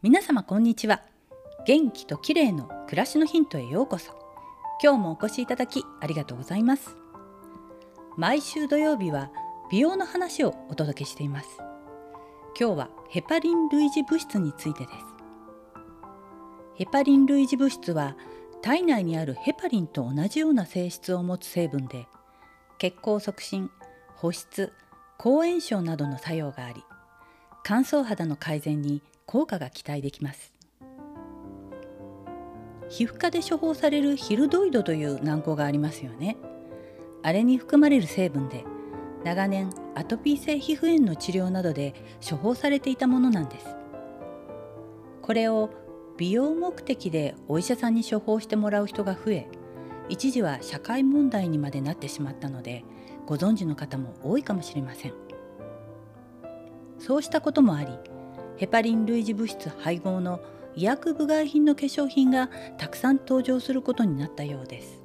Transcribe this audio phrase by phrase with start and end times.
[0.00, 1.02] 皆様こんにちは。
[1.66, 4.12] 元気と綺麗の暮らしのヒントへようこそ。
[4.80, 6.96] 今日もお越しいただきありがとうございます。
[8.16, 9.32] 毎週土曜日は
[9.72, 11.48] 美容の話をお届けしています。
[12.56, 14.98] 今日はヘパリン類似物質についてです。
[16.76, 18.16] ヘパリン類似物質は
[18.62, 22.06] 体内にあるヘパリンと同じような性質を持つ成分で
[22.78, 23.68] 血行促進
[24.14, 24.72] 保湿
[25.18, 26.84] 抗炎症などの作用があり
[27.64, 30.54] 乾燥肌の改善に効果が期待できます。
[32.88, 36.38] 皮膚科で処方されるヒルドイドという軟膏がありますよね。
[37.22, 38.64] あれに含まれる成分で
[39.24, 41.92] 長年アトピー性皮膚炎の治療などで
[42.26, 43.66] 処方されていたものなんです。
[45.20, 45.68] これを
[46.16, 49.48] 美容目的でお医者さんに処方してもらう人が増え
[50.08, 52.82] 一時は社会問題にまでなってしまったので
[53.26, 55.12] ご存知の方も多いかもしれません。
[56.98, 57.92] そうしたこともあり
[58.58, 60.40] ヘパリン類似物質配合の
[60.74, 65.04] 医薬部外品の化粧品がたくさん登場することになったようです。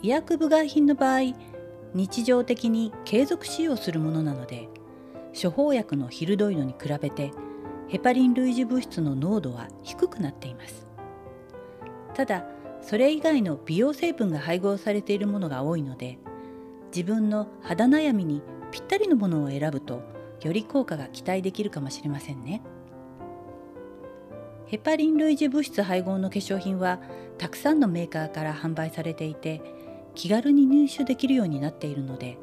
[0.00, 1.34] 医薬部外品の場合
[1.92, 4.68] 日常的に継続使用するものなので
[5.40, 7.32] 処方薬のヒルドイドに比べて
[7.88, 10.86] ヘパリン類似物質の濃度は低くなっています。
[12.14, 12.44] ただ
[12.82, 16.18] それ以外の美容成分が配合されているものが多いので
[16.94, 20.13] 自分の肌悩みにぴったりのものを選ぶと
[20.44, 22.62] より効果が期待できるかもしれませんね。
[24.66, 27.00] ヘパリン類似物質配合の化粧品は
[27.38, 29.60] たくさんのメーカーから販売されていて
[30.14, 32.38] 気軽に入手できるようになっているので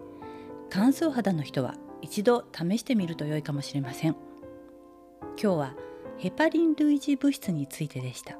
[0.69, 4.15] 乾燥肌の人は一度試してみると良いかもしれません。
[5.41, 5.75] 今日は
[6.17, 8.37] ヘパリン類似物質についてでした。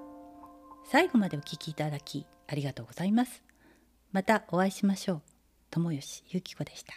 [0.85, 3.43] 最後までお聞きいただきありがとうございます。
[4.11, 5.21] またお会いしましょう。
[5.69, 6.93] 友吉ゆき子でした。